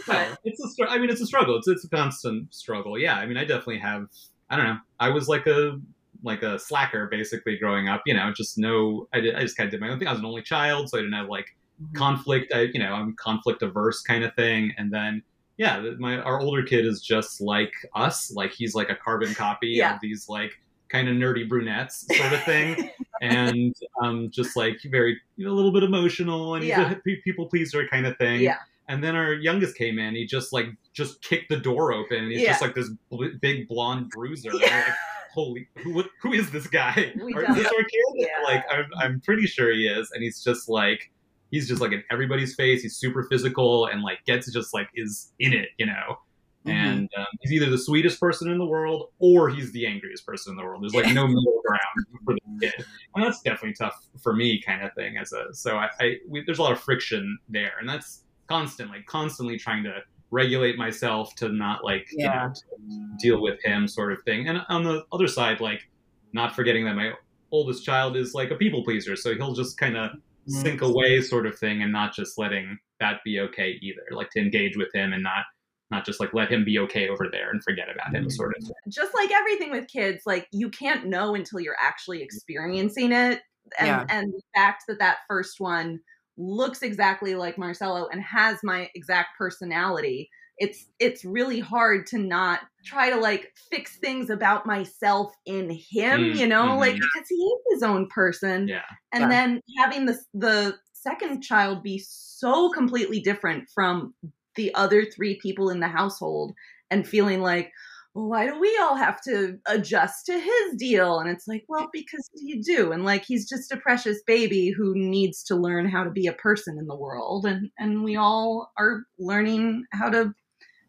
[0.06, 1.56] But it's a str- I mean, it's a struggle.
[1.56, 2.98] It's it's a constant struggle.
[2.98, 4.06] Yeah, I mean, I definitely have.
[4.50, 4.78] I don't know.
[5.00, 5.80] I was like a
[6.22, 8.02] like a slacker basically growing up.
[8.06, 9.08] You know, just no.
[9.12, 9.34] I did.
[9.34, 10.08] I just kind of did my own thing.
[10.08, 11.94] I was an only child, so I didn't have like Mm-hmm.
[11.96, 12.52] conflict.
[12.52, 14.74] I you know I'm conflict averse kind of thing.
[14.78, 15.22] And then
[15.58, 18.32] yeah, my our older kid is just like us.
[18.32, 19.94] Like he's like a carbon copy Yeah.
[19.94, 20.50] of these like
[20.88, 22.90] kind of nerdy brunettes sort of thing.
[23.22, 26.94] and um, just like very you know, a little bit emotional and he's Yeah.
[26.94, 28.40] a people pleaser kind of thing.
[28.40, 28.56] yeah,
[28.88, 30.16] And then our youngest came in.
[30.16, 32.48] He just like just kicked the door open, and he's Yeah.
[32.50, 34.50] just like this bl- big blonde bruiser.
[34.54, 34.92] Yeah.
[35.38, 37.12] Like, Holy, who, who is this guy?
[37.22, 38.04] We Or is this our kid?
[38.14, 38.26] Yeah.
[38.44, 40.10] Like, I'm, I'm pretty sure he is.
[40.12, 41.10] And he's just like,
[41.50, 42.82] he's just like in everybody's face.
[42.82, 46.18] He's super physical and like gets just like is in it, you know.
[46.66, 46.72] Mhm.
[46.72, 50.52] And um, he's either the sweetest person in the world or he's the angriest person
[50.52, 50.82] in the world.
[50.82, 54.82] There's like no middle ground for the kid, and that's definitely tough for me, kind
[54.82, 55.16] of thing.
[55.16, 59.04] As a so I, I we, there's a lot of friction there, and that's constantly,
[59.06, 62.52] constantly trying to regulate myself to not like Yeah.
[62.86, 64.48] you know deal with him, sort of thing.
[64.48, 65.88] And on the other side, like
[66.32, 67.12] not forgetting that my
[67.50, 70.18] oldest child is like a people pleaser, so he'll just kind of mm.
[70.46, 74.40] sink away sort of thing and not just letting that be okay either like to
[74.40, 75.44] engage with him and not
[75.90, 78.70] not just like let him be okay over there and forget about him sort of
[78.88, 83.40] just like everything with kids like you can't know until you're actually experiencing it
[83.78, 84.06] and Yeah.
[84.08, 86.00] and the fact that that first one
[86.38, 92.60] looks exactly like Marcello and has my exact personality it's it's really hard to not
[92.84, 96.78] try to like fix things about myself in him Mm, you know mhm.
[96.78, 99.30] like because he is his own person yeah and Yeah.
[99.30, 104.14] then having the the second child be so completely different from
[104.56, 106.52] the other three people in the household
[106.90, 107.70] and feeling like
[108.18, 111.20] well, why do we all have to adjust to his deal?
[111.20, 112.90] And it's like well because you do?
[112.90, 116.32] And like he's just a precious baby who needs to learn how to be a
[116.32, 117.46] person in the world.
[117.46, 120.34] And and we all are learning how to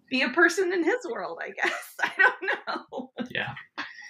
[0.10, 1.96] be a person in his world i guess.
[2.02, 3.12] I don't know.
[3.30, 3.54] Yeah.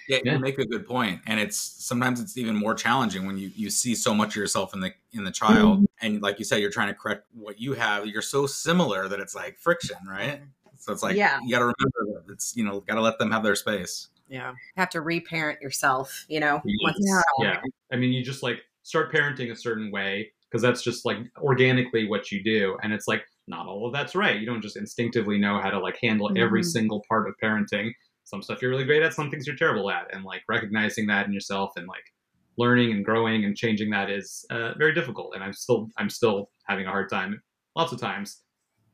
[0.08, 0.32] Yeah, Yeah.
[0.32, 3.68] you make a good point, and it's sometimes it's even more challenging when you you
[3.68, 6.06] see so much of yourself in the in the child, mm-hmm.
[6.06, 8.06] and like you said, you're trying to correct what you have.
[8.06, 10.40] You're so similar that it's like friction, right?
[10.80, 11.38] So it's like Yeah.
[11.42, 11.99] you got to remember that
[12.40, 14.08] it's you know got to let them have their space.
[14.28, 14.54] Yeah.
[14.76, 16.62] Have to reparent yourself, you know?
[16.64, 16.92] Yeah.
[17.00, 17.22] Yeah.
[17.40, 17.60] yeah
[17.92, 22.08] i mean you just like start parenting a certain way because that's just like organically
[22.08, 25.38] what you do and it's like not all of that's right you don't just instinctively
[25.38, 26.66] know how to like handle every Mhm.
[26.76, 27.90] single part of parenting
[28.24, 31.26] some stuff you're really great at some things you're terrible at and like recognizing that
[31.26, 32.04] in yourself and like
[32.56, 36.50] learning and growing and changing that is uh, very difficult and i'm still i'm still
[36.68, 37.42] having a hard time
[37.76, 38.42] lots of times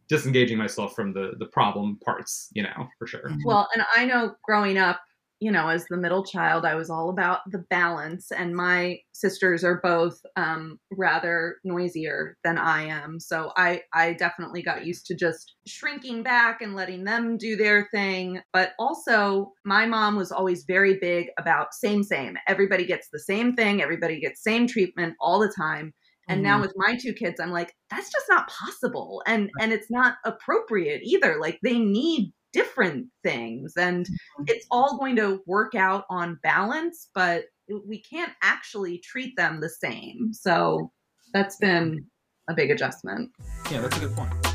[0.08, 4.34] disengaging myself from the the problem parts you know for sure Well, and I know
[4.44, 5.00] growing up,
[5.40, 9.64] you know, as the middle child, I was all about the balance, and my sisters
[9.64, 13.20] are both um, rather noisier than I am.
[13.20, 17.88] So I, I definitely got used to just shrinking back and letting them do their
[17.92, 18.40] thing.
[18.52, 22.38] But also, my mom was always very big about same, same.
[22.46, 25.92] Everybody gets the same thing, everybody gets same treatment all the time.
[26.28, 26.62] And now mm-hmm.
[26.62, 29.22] with my two kids, I'm like, that's just not possible.
[29.26, 31.38] And and it's not appropriate either.
[31.40, 34.44] Like they need different things and mm-hmm.
[34.48, 37.44] it's all going to work out on balance, but
[37.86, 40.32] we can't actually treat them the same.
[40.32, 40.90] So
[41.32, 42.06] that's been
[42.48, 43.30] a big adjustment.
[43.70, 44.45] Yeah, that's a good point.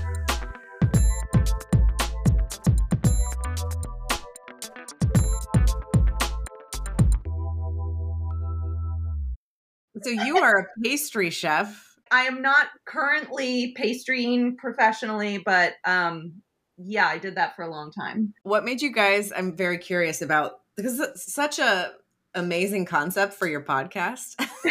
[10.03, 11.87] So you are a pastry chef.
[12.11, 16.41] I am not currently pastrying professionally, but um
[16.83, 18.33] yeah, I did that for a long time.
[18.43, 19.31] What made you guys?
[19.35, 21.91] I'm very curious about because it's such a
[22.33, 24.35] amazing concept for your podcast.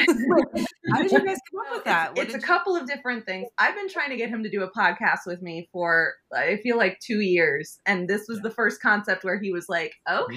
[0.92, 2.16] How did you guys come up with that?
[2.16, 3.48] What it's a you- couple of different things.
[3.58, 6.76] I've been trying to get him to do a podcast with me for I feel
[6.78, 10.32] like two years, and this was the first concept where he was like, "Okay,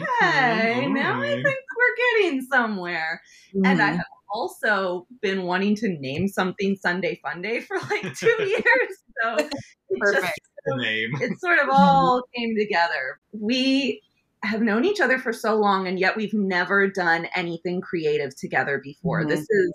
[0.86, 3.22] Mhm, now I think we're getting somewhere."
[3.64, 8.94] And I have also been wanting to name something Sundae Funday for like two years,
[9.24, 10.40] so it just perfect.
[10.66, 13.20] the name it sort of all came together.
[13.32, 14.02] We
[14.44, 18.82] have known each other for so long and yet we've never done anything creative together
[18.84, 19.24] before.
[19.24, 19.30] Mhm.
[19.30, 19.74] This is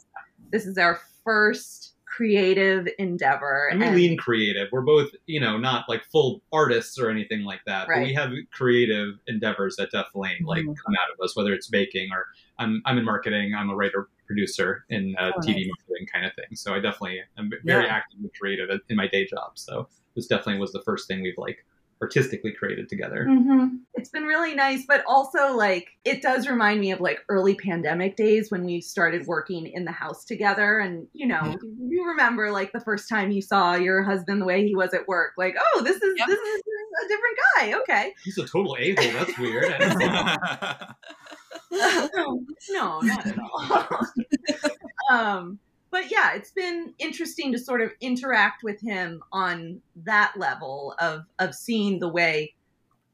[0.51, 3.68] this is our first creative endeavor.
[3.71, 4.68] and we and- lean creative.
[4.73, 8.31] We're both, you know, not like full artists or anything like that, but we have
[8.53, 10.75] creative endeavors that definitely like Mhm.
[10.85, 11.37] come out of us.
[11.37, 12.27] Whether it's baking or
[12.59, 13.55] I'm I'm in marketing.
[13.57, 15.67] I'm a writer producer in uh, Oh, TV nice.
[15.69, 16.55] marketing kind of thing.
[16.55, 17.91] So I definitely am very Yeah.
[17.93, 19.53] actively creative in my day job.
[19.59, 21.64] So this definitely was the first thing we've like
[22.01, 23.27] artistically created together.
[23.29, 23.81] Mhm.
[23.95, 28.14] It's been really nice, but also like it does remind me of like early pandemic
[28.14, 30.79] days when we started working in the house together.
[30.79, 31.57] And you know,
[31.88, 35.09] you remember like the first time you saw your husband the way he was at
[35.09, 36.27] work, like, oh, this is Yep.
[36.29, 36.62] this is
[37.05, 37.73] a different guy.
[37.81, 39.12] Okay, He's a total a hole.
[39.14, 39.64] That's weird.
[41.72, 42.44] I don't know.
[42.70, 44.06] no, no, not at all.
[45.11, 45.58] um,
[45.90, 51.24] but yeah, it's been interesting to sort of interact with him on that level of
[51.38, 52.54] of seeing the way,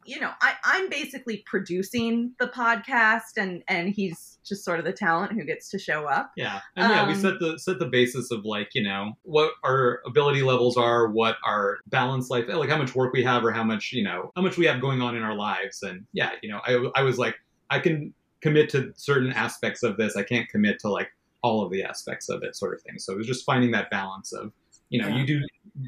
[0.05, 4.93] you know, I, I'm basically producing the podcast, and and he's just sort of the
[4.93, 6.33] talent who gets to show up.
[6.37, 9.53] Yeah, and yeah, we Um, set the set the basis of like you know what
[9.63, 13.53] our ability levels are, what our balance life, like how much work we have, or
[13.53, 16.33] how much you know how much we have going on in our lives, and yeah,
[16.43, 17.37] you know, I I was like
[17.71, 18.15] I can
[18.45, 21.09] commit to certain aspects of this, I can't commit to like
[21.43, 22.99] all of the aspects of it, sort of thing.
[22.99, 24.53] So it was just finding that balance of
[24.91, 25.17] you know Yeah.
[25.19, 25.39] you do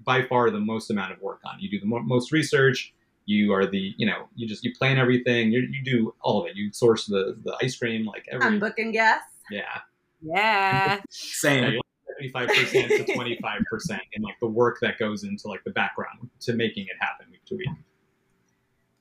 [0.05, 2.93] by far the most amount of work on, you do the mo- most research.
[3.29, 5.51] You are the, you know, you just you plan everything.
[5.53, 6.55] You, you do all of it.
[6.57, 9.33] You source the the ice cream, like every, I'm booking guests.
[9.51, 9.81] yeah.
[10.23, 11.01] Yeah.
[11.11, 11.81] Same.
[12.09, 16.31] seventy-five percent to twenty-five percent in like the work that goes into like the background
[16.41, 17.69] to making it happen week to week.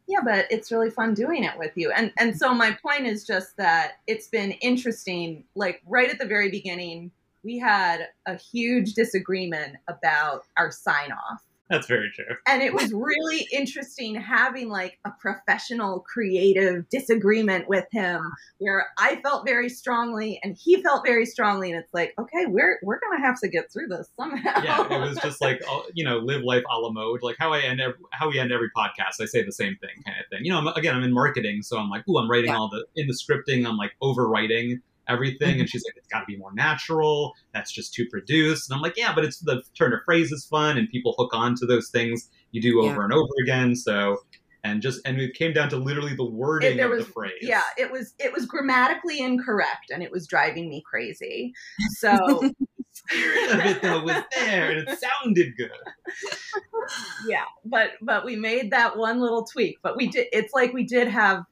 [0.07, 3.25] Yeah but it's really fun doing it with you and and so my point is
[3.25, 7.11] just that it's been interesting like right at the very beginning
[7.45, 11.43] we had a huge disagreement about our sign off.
[11.69, 12.35] That's very true.
[12.47, 18.21] And it was really interesting having like a professional creative disagreement with him
[18.59, 22.77] where I felt very strongly and he felt very strongly and it's like, okay, we're
[22.83, 24.61] we're going to have to get through this somehow.
[24.63, 27.21] Yeah, it was just like uh, you know, live life a la mode.
[27.23, 30.03] Like how I end every, how we end every podcast, I say the same thing
[30.05, 30.45] kind of thing.
[30.45, 32.57] You know, I'm, again, I'm in marketing, so I'm like, ooh, I'm writing Yeah.
[32.57, 35.59] all the in the scripting, I'm like overwriting everything Mm-hmm.
[35.61, 38.81] and she's like it's got to be more natural that's just too produced and i'm
[38.81, 41.65] like yeah but it's the turn of phrase is fun and people hook on to
[41.65, 43.03] those things you do over Yeah.
[43.03, 44.17] and over again so
[44.63, 47.61] and just and it came down to literally the wording there of the phrase yeah,
[47.77, 51.53] it was it was grammatically incorrect and it was driving me crazy.
[51.99, 52.49] So
[52.91, 55.69] spirit of it though was there and it sounded good
[57.27, 59.77] yeah, but but we made that one little tweak.
[59.83, 60.27] But we did.
[60.31, 61.43] It's like we did have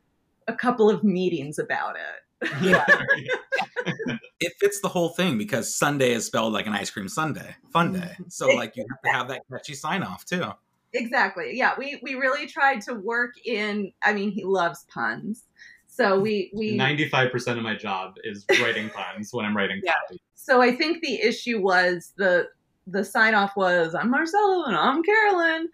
[0.48, 2.22] a couple of meetings about it.
[2.62, 2.86] Yeah.
[4.39, 7.93] It fits the whole thing because Sundae is spelled like an ice cream sundae, fun
[7.93, 7.99] day.
[7.99, 8.23] Mm-hmm.
[8.27, 10.51] So like you have to have that catchy sign off too.
[10.93, 11.51] Exactly.
[11.58, 13.93] Yeah, we we really tried to work in.
[14.01, 15.43] I mean, he loves puns,
[15.88, 19.93] so we we 95% of my job is writing puns when i'm writing Yeah.
[20.08, 22.49] copy so I think the issue was the
[22.86, 25.69] the sign off was I'm Marcello and I'm Carolyn.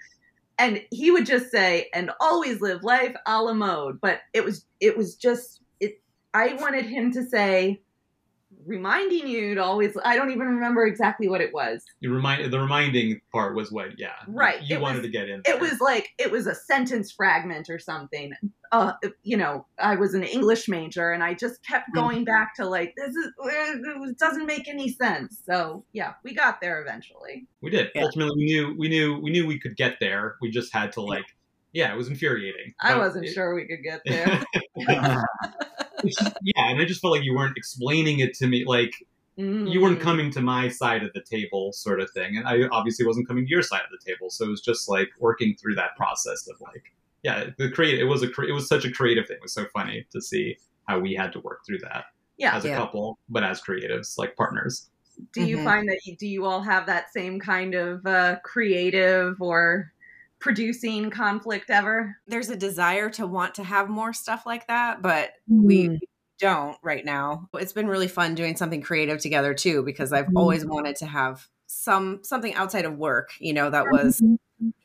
[0.60, 4.00] And he would just say, and always live life a la mode.
[4.00, 5.59] But it was it was just it
[6.34, 7.82] I wanted him to say,
[8.66, 11.84] reminding you to always I don't even remember exactly what it was.
[12.02, 15.30] You remind the reminding part was what, yeah, Right, You it wanted was- to get
[15.30, 15.42] in.
[15.46, 18.34] It was like it was a sentence fragment or something.
[18.72, 22.68] Uh, you know, I was an English major, and I just kept going back to
[22.68, 25.42] like this is it doesn't make any sense.
[25.46, 27.48] So yeah, we got there eventually.
[27.62, 27.90] we did.
[27.96, 28.04] Yeah.
[28.04, 30.36] Ultimately, we knew we knew we knew we could get there.
[30.42, 31.26] We just had to like,
[31.74, 32.76] yeah, it was infuriating.
[32.80, 34.44] I wasn't it- sure we could get there.
[36.04, 38.66] yeah, and I just felt like you weren't explaining it to me.
[38.66, 38.94] Like
[39.38, 40.02] you weren't Mm.
[40.02, 43.46] coming to my side of the table, sort of thing, and I obviously wasn't coming
[43.46, 44.30] to your side of the table.
[44.30, 48.00] So it was just like working through that process of like, yeah, the create.
[48.00, 49.38] It was a cre- it was such a creative thing.
[49.38, 50.58] It was so funny to see
[50.88, 52.06] how we had to work through that
[52.38, 52.56] Yeah.
[52.56, 52.78] as a Yeah.
[52.78, 54.90] couple, but as creatives, like partners.
[55.34, 55.64] Do you Mhm.
[55.66, 59.92] find that you, do you all have that same kind of uh, creative or
[60.40, 62.18] producing conflict ever?
[62.28, 66.00] There's a desire to want to have more stuff like that, but we Mm.
[66.40, 67.50] don't right now.
[67.56, 71.48] It's been really fun doing something creative together too because I've always wanted to have
[71.68, 74.22] some something outside of work, you know, that was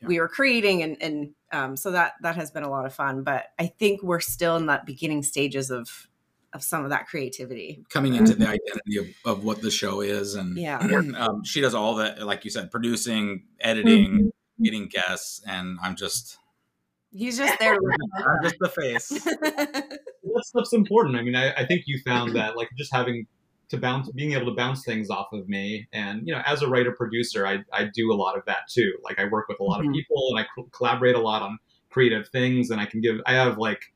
[0.01, 3.23] we were creating and and um, so that that has been a lot of fun.
[3.23, 6.07] But I think we're still in that beginning stages of
[6.53, 7.83] of some of that creativity.
[7.89, 10.79] Coming into the identity of, of what the show is and Yeah.
[11.17, 16.37] um, she does all that like you said, producing, editing, getting guests, and I'm just
[17.11, 17.77] He's just there.
[18.17, 19.07] I'm just the face.
[19.23, 21.15] to that stuff's important.
[21.15, 23.25] I mean, I, I think you found that like just having
[23.69, 26.67] to bounce, being able to bounce things off of me, and you know, as a
[26.67, 28.91] writer producer, I I do a lot of that too.
[29.03, 29.87] Like I work with a lot Mhm.
[29.87, 31.57] of people, and I co- collaborate a lot on
[31.89, 33.93] creative things, and I can give I have like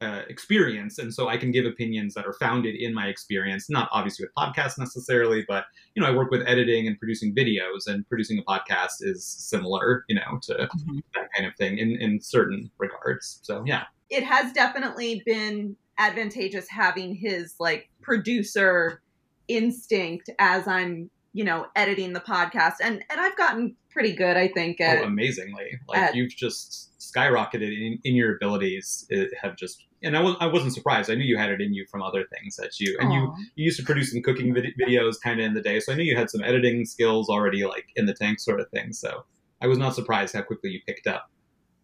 [0.00, 3.70] uh, experience, and so I can give opinions that are founded in my experience.
[3.70, 7.86] Not obviously with podcasts necessarily, but you know, I work with editing and producing videos,
[7.86, 10.68] and producing a podcast is similar, you know, to
[11.14, 13.40] that kind of thing in in certain regards.
[13.42, 13.84] So yeah.
[14.10, 19.02] it has definitely been advantageous having his like producer
[19.48, 22.74] instinct as I'm, you know, editing the podcast.
[22.82, 25.78] And and I've gotten pretty good, I think, at oh, amazingly.
[25.88, 29.06] Like at- you've just skyrocketed in, in your abilities.
[29.08, 31.10] It have just, and I, was, I wasn't surprised.
[31.10, 33.64] I knew you had it in you from other things that you, and you, you
[33.64, 35.80] used to produce some cooking vid- videos kind of in the day.
[35.80, 38.68] So I knew you had some editing skills already, like in the tank sort of
[38.70, 38.92] thing.
[38.92, 39.24] So
[39.60, 41.30] I was not surprised how quickly you picked up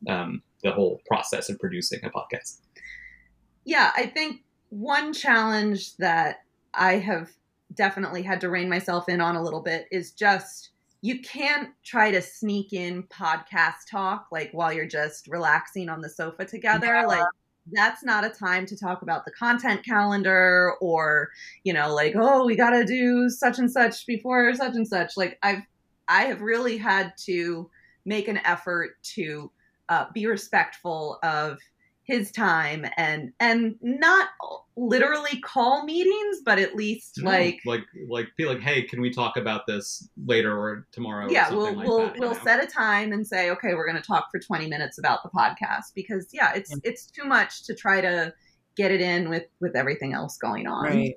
[0.09, 2.61] um, the whole process of producing a podcast.
[3.65, 6.39] Yeah, I think one challenge that
[6.75, 7.31] I have
[7.75, 10.71] definitely had to rein myself in on a little bit is just
[11.01, 16.09] you can't try to sneak in podcast talk like while you're just relaxing on the
[16.09, 17.05] sofa together.
[17.07, 17.25] Like
[17.71, 21.31] that's not a time to talk about the content calendar or,
[21.65, 25.17] you know, like, oh, we got to do such and such before such and such.
[25.17, 25.63] Like I've
[26.09, 27.71] I have really had to
[28.05, 29.51] make an effort to
[29.89, 31.59] uh, be respectful of
[32.05, 34.29] his time and and not
[34.77, 39.37] literally call meetings but at least like like, like, be like, hey, can we talk
[39.37, 41.27] about this later or tomorrow?
[41.27, 42.41] or yeah something we'll like we'll that, we'll know?
[42.43, 45.31] set a time and say okay we're going to talk for 20 minutes about the
[45.31, 48.33] podcast because yeah it's it's too much to try to
[48.77, 51.15] get it in with with everything else going on right.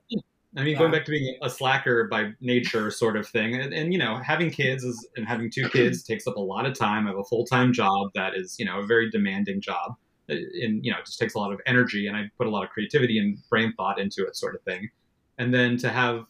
[0.58, 0.80] I mean, Yeah.
[0.80, 4.16] going back to being a slacker by nature, sort of thing, and, and you know,
[4.26, 7.08] having kids is and having two kids takes up a lot of time.
[7.08, 9.96] I have a full time job that is, you know, a very demanding job,
[10.30, 12.50] uh, and you know, it just takes a lot of energy, and I put a
[12.50, 14.90] lot of creativity and brain thought into it, sort of thing.
[15.38, 16.26] And then to have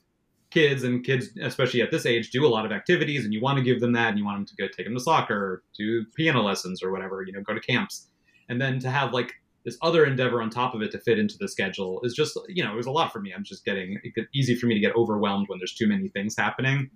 [0.51, 3.57] kids and kids especially at this age do a lot of activities and you want
[3.57, 6.05] to give them that and you want them to go take them to soccer do
[6.15, 8.07] piano lessons or whatever you know go to camps.
[8.47, 9.33] And then to have like
[9.65, 12.63] this other endeavor on top of it to fit into the schedule is just you
[12.63, 13.33] know it was a lot for me.
[13.35, 16.35] I'm just getting it easy for me to get overwhelmed when there's too many things
[16.37, 16.89] happening.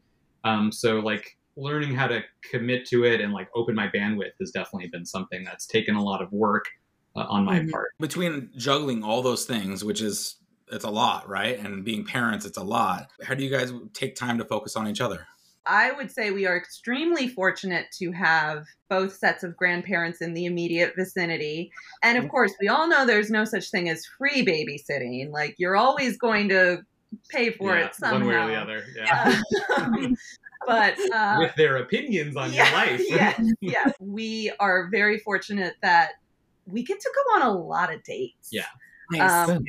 [0.46, 4.52] Um, so like learning how to commit to it and like open my bandwidth has
[4.52, 6.66] definitely been something that's taken a lot of work
[7.16, 7.72] uh, on my Mhm.
[7.72, 10.36] part Between juggling all those things, which is
[10.72, 11.58] it's a lot, right?
[11.58, 13.10] And being parents, it's a lot.
[13.24, 15.26] How do you guys take time to focus on each other?
[15.66, 20.46] I would say we are extremely fortunate to have both sets of grandparents in the
[20.46, 21.72] immediate vicinity.
[22.04, 25.32] And of course, we all know there's no such thing as free babysitting.
[25.32, 26.84] Like, you're always going to
[27.30, 28.20] pay for Yeah, it somehow.
[28.20, 29.40] one way or the other yeah
[29.78, 30.16] Um,
[30.68, 33.92] but uh, with their opinions on your life yeah, yeah.
[34.00, 36.12] We are very fortunate that
[36.72, 38.50] we get to go on a lot of dates.
[38.52, 38.66] Yeah.
[39.12, 39.50] Nice.
[39.50, 39.64] Um,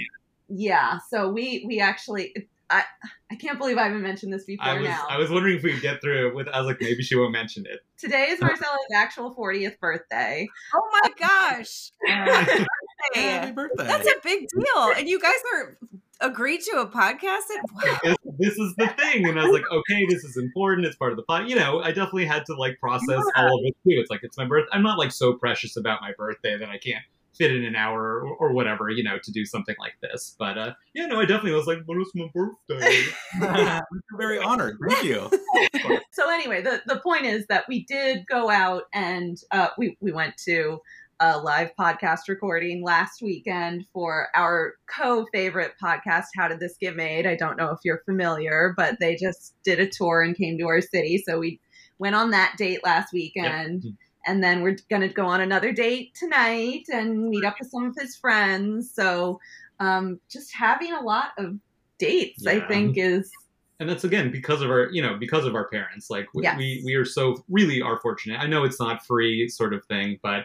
[0.48, 0.98] yeah.
[1.08, 2.34] So we we actually
[2.70, 2.84] I
[3.30, 5.06] I can't believe I haven't mentioned this before I was now.
[5.08, 7.32] I was wondering if we could get through with I was like maybe she won't
[7.32, 7.80] mention it.
[7.98, 10.48] Today is Marcello's actual 40th birthday.
[10.74, 11.90] oh my gosh.
[13.14, 13.84] Happy birthday!
[13.84, 14.92] that's a big deal.
[14.96, 15.78] And you guys are
[16.20, 17.46] agreed to a podcast?
[17.50, 17.98] And, wow.
[18.02, 20.86] this, this is the thing, and I was like, okay, this is important.
[20.86, 21.48] It's part of the pod.
[21.48, 23.42] You know, I definitely had to like process Yeah.
[23.42, 24.00] all of it too.
[24.00, 24.66] It's like it's my birth.
[24.72, 27.04] I'm not like so precious about my birthday that I can't
[27.36, 30.34] fit in an hour or, or whatever, you know, to do something like this.
[30.38, 33.02] But uh, yeah, no, I definitely was like, what is my birthday?
[33.40, 34.78] We're very honored.
[34.88, 35.30] Thank you.
[36.12, 40.12] So anyway, the the point is that we did go out and uh, we we
[40.12, 40.80] went to
[41.20, 46.24] a live podcast recording last weekend for our co favorite podcast.
[46.34, 47.26] How did this get made?
[47.26, 50.66] I don't know if you're familiar, but they just did a tour and came to
[50.66, 51.60] our city, so we
[51.98, 53.84] went on that date last weekend.
[54.26, 57.86] And then we're going to go on another date tonight and meet up with some
[57.86, 58.92] of his friends.
[58.94, 59.40] So,
[59.78, 61.56] um, just having a lot of
[61.98, 63.30] dates, I think, is
[63.78, 66.56] and that's again because of our you know because of our parents like we, Yes.
[66.58, 70.18] we we are so really are fortunate i know it's not free sort of thing
[70.22, 70.44] but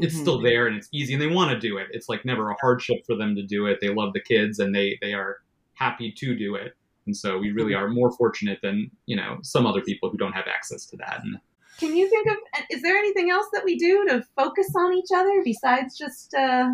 [0.00, 0.20] it's Mhm.
[0.20, 2.56] still there and it's easy and they want to do it it's like never a
[2.60, 5.38] hardship for them to do it they love the kids and they they are
[5.74, 6.74] happy to do it
[7.06, 10.32] and so we really are more fortunate than you know some other people who don't
[10.32, 11.36] have access to that and
[11.78, 12.36] Can you think of?
[12.70, 16.68] Is there anything else that we do to focus on each other besides just uh,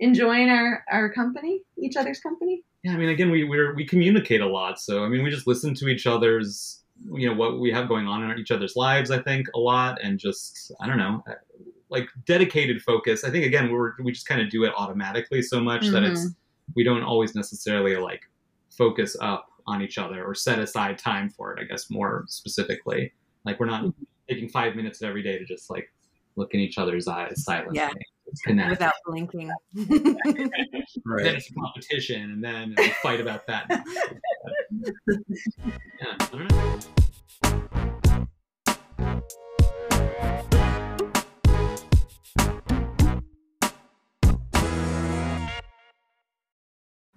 [0.00, 2.62] enjoying our our company, each other's company?
[2.82, 5.46] yeah i mean again we we're, we communicate a lot so i mean we just
[5.46, 9.10] listen to each other's you know what we have going on in each other's lives
[9.10, 11.24] i think a lot and just i don't know
[11.94, 13.24] like dedicated focus.
[13.24, 16.20] I think again we're we just kind of do it automatically so much that it's
[16.20, 16.72] mm-hmm.
[16.74, 18.22] we don't always necessarily like
[18.76, 23.12] focus up on each other or set aside time for it i guess more specifically.
[23.44, 24.02] Like we're not mm-hmm.
[24.28, 25.92] taking five minutes every day to just like
[26.36, 27.76] look in each other's eyes silently.
[27.78, 27.90] Yeah.
[28.44, 29.52] Connect Without blinking.
[29.74, 30.16] then
[31.06, 31.26] Right.
[31.26, 33.68] it's competition and then we fight about that.
[36.02, 38.00] Yeah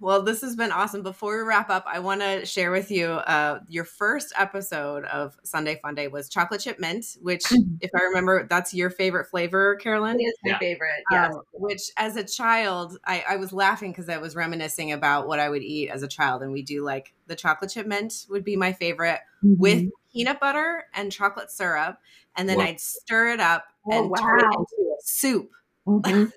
[0.08, 1.02] Well, this has been awesome.
[1.02, 5.36] Before we wrap up, I want to share with you uh, your first episode of
[5.42, 7.44] Sundae Funday was chocolate chip mint, which,
[7.82, 10.18] if I remember, that's your favorite flavor, Carolyn.
[10.18, 10.58] It is my Yeah.
[10.60, 11.04] favorite.
[11.10, 11.34] Yes.
[11.34, 15.40] Um, which, as a child, I, I was laughing because I was reminiscing about what
[15.40, 18.44] I would eat as a child, and we do like the chocolate chip mint would
[18.44, 21.98] be my favorite with peanut butter and chocolate syrup,
[22.34, 22.64] and then Wow.
[22.64, 25.50] I'd stir it up Oh, and turn it into a soup.
[25.88, 26.32] Mhm.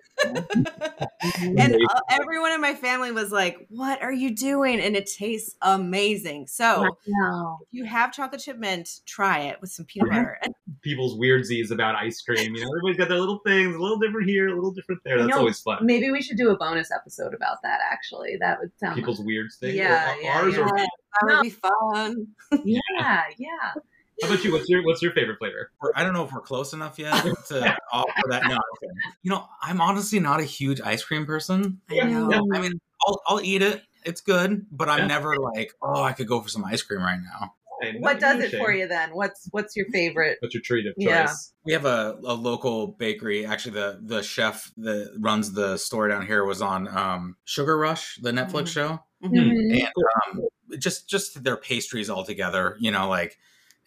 [1.57, 5.55] and uh, everyone in my family was like, "What are you doing?" And it tastes
[5.61, 6.47] amazing.
[6.47, 7.59] So Wow.
[7.61, 10.39] if you have chocolate chip mint, try it with some peanut butter.
[10.83, 14.27] People's weirdsies about ice cream you know everybody's got their little things a little different
[14.29, 15.39] here a little different there that's know.
[15.39, 17.79] always fun Maybe we should do a bonus episode about that.
[17.91, 18.95] Actually, that would sound.
[18.95, 20.89] people's weird things Yeah, or yeah, ours or that
[21.23, 22.27] would be fun.
[22.63, 23.73] yeah, yeah.
[24.21, 26.73] how about you what's your what's your favorite flavor I don't know if we're close
[26.73, 27.13] enough yet
[27.47, 28.47] to offer that.
[28.47, 28.93] No, okay.
[29.23, 31.81] you know, I'm honestly not a huge ice cream person.
[31.89, 32.29] I know.
[32.29, 32.39] Yeah.
[32.53, 32.73] I mean,
[33.05, 33.81] I'll, I'll eat it.
[34.05, 35.07] It's good, but I'm Yeah.
[35.07, 37.53] never like, oh, I could go for some ice cream right now.
[37.99, 39.09] What does it for you then?
[39.15, 40.37] What's what's your favorite?
[40.39, 41.33] what's your treat of choice Yeah.
[41.65, 43.43] We have a, a local bakery.
[43.45, 48.19] Actually, the the chef that runs the store down here was on um, Sugar Rush,
[48.21, 48.67] the Netflix Mhm.
[48.67, 49.81] show, Mhm.
[49.81, 49.91] and
[50.37, 50.41] um,
[50.79, 52.77] just just their pastries all together.
[52.79, 53.39] You know, like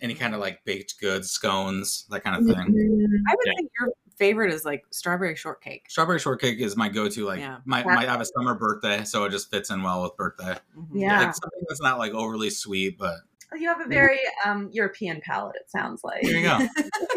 [0.04, 2.56] any kind of like baked goods, scones, that kind of thing.
[2.58, 3.52] I would Yeah.
[3.56, 3.88] think your
[4.18, 5.86] favorite is like strawberry shortcake.
[5.88, 7.24] Strawberry shortcake is my go-to.
[7.24, 7.58] Like Yeah.
[7.64, 10.58] my, my I have a summer birthday, so it just fits in well with birthday.
[10.78, 10.88] Mhm.
[10.92, 11.20] Yeah.
[11.20, 13.16] Like something that's not like overly sweet, but
[13.56, 15.56] You have a very um, European palate.
[15.56, 16.22] It sounds like.
[16.22, 16.68] There you go.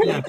[0.03, 0.21] Yeah.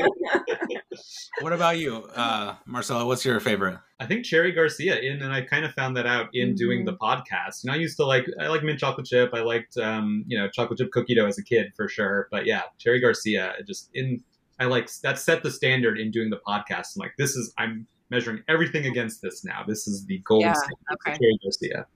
[1.41, 3.07] what about you, uh, Marcello?
[3.07, 3.79] What's your favorite?
[4.01, 6.95] I think Cherry Garcia in, and I kind of found that out in doing the
[6.95, 7.65] podcast.
[7.65, 9.31] And I used to like, I like mint chocolate chip.
[9.35, 12.29] I liked, um, you know, chocolate chip cookie dough as a kid for sure.
[12.31, 14.23] But yeah, Cherry Garcia, just in,
[14.59, 16.97] I like that set the standard in doing the podcast.
[16.97, 19.65] I'm like, this is, I'm measuring everything against this now.
[19.67, 21.19] This is the golden Yeah, standard okay.
[21.19, 21.87] Cherry Garcia.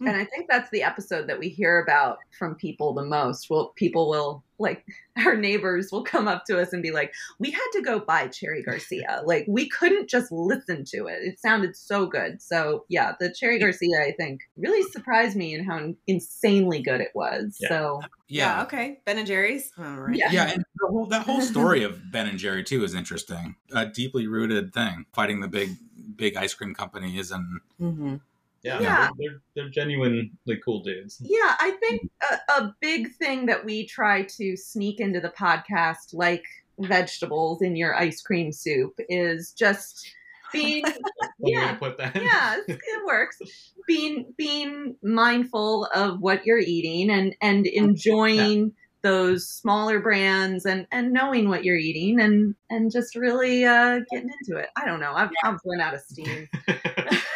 [0.00, 3.50] And I think that's the episode that we hear about from people the most.
[3.50, 4.84] Well, people will like
[5.24, 8.28] our neighbors will come up to us and be like, "We had to go buy
[8.28, 9.22] Cherry Garcia.
[9.24, 11.18] Like we couldn't just listen to it.
[11.22, 15.64] It sounded so good." So yeah, the Cherry Garcia I think really surprised me in
[15.64, 17.56] how insanely good it was.
[17.60, 17.68] Yeah.
[17.68, 18.62] So Yeah.
[18.62, 19.00] Okay.
[19.04, 19.72] Ben and Jerry's.
[19.78, 20.16] All right.
[20.16, 20.30] Yeah.
[20.30, 23.56] Yeah, and the whole, that whole story of Ben and Jerry too is interesting.
[23.72, 25.06] A deeply rooted thing.
[25.14, 25.70] Fighting the big,
[26.16, 28.16] big ice cream companies, and Mm-hmm.
[28.62, 28.96] Yeah, Yeah.
[28.96, 30.30] They're, they're, they're genuinely
[30.64, 31.18] cool dudes.
[31.20, 36.12] Yeah, I think a, a big thing that we try to sneak into the podcast,
[36.12, 36.44] like
[36.78, 40.12] vegetables in your ice cream soup, is just
[40.52, 40.84] being
[41.38, 42.16] yeah, to put that.
[42.16, 43.38] yeah, it works.
[43.86, 51.12] Being being mindful of what you're eating and and enjoying those smaller brands and and
[51.12, 54.68] knowing what you're eating and and just really uh getting into it.
[54.76, 55.12] I don't know.
[55.12, 56.48] I'm I'm running out of steam.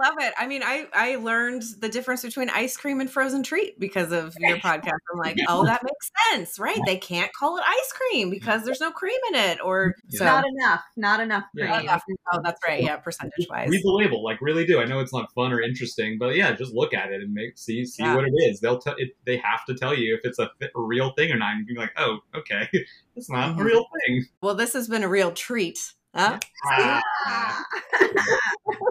[0.00, 0.32] I love it.
[0.38, 4.34] I mean, I I learned the difference between ice cream and frozen treat because of
[4.38, 4.98] your podcast.
[5.12, 6.78] I'm like, oh, that makes sense, right?
[6.86, 10.24] They can't call it ice cream because there's no cream in it, or so.
[10.24, 10.82] Not enough.
[10.96, 11.80] Not enough Yeah.
[11.98, 12.16] cream.
[12.32, 12.82] oh, that's right.
[12.82, 13.68] Yeah, percentage wise.
[13.68, 14.80] Read the label, like really do.
[14.80, 17.58] I know it's not fun or interesting, but yeah, just look at it and make
[17.58, 18.14] see see Yeah.
[18.16, 18.60] what it is.
[18.60, 19.10] They'll tell it.
[19.26, 21.52] They have to tell you if it's a, th- a real thing or not.
[21.52, 22.68] And you can be like, oh, okay,
[23.16, 23.60] it's not Mhm.
[23.60, 24.26] a real thing.
[24.40, 25.78] Well, this has been a real treat.
[26.14, 26.38] Huh?
[26.66, 27.64] Ah.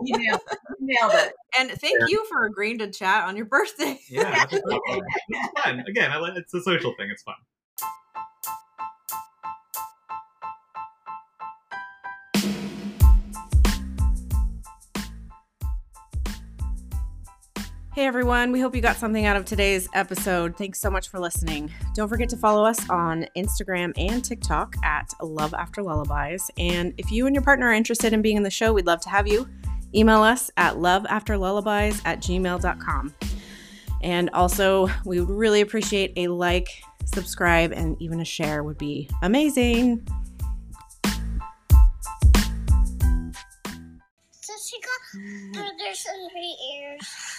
[0.03, 0.41] you nailed,
[0.80, 1.34] you nailed it.
[1.57, 3.99] And thank you for agreeing to chat on your birthday.
[4.09, 5.84] yeah, it's fun.
[5.88, 7.09] Again, it's a social thing.
[7.11, 7.36] It's fun.
[17.92, 20.56] Hey everyone, we hope you got something out of today's episode.
[20.56, 21.72] Thanks so much for listening.
[21.96, 26.52] Don't forget to follow us on Instagram and TikTok at Love After Lullabies.
[26.60, 29.02] And if you and your partner are interested in being in the show, we'd love
[29.02, 29.50] to have you.
[29.96, 33.16] Email us at loveafterlullabies at gmail.com.
[34.04, 36.70] And also, we would really appreciate a like,
[37.06, 40.08] subscribe, and even a share would be amazing.
[44.42, 47.39] So she got burgers in her ears.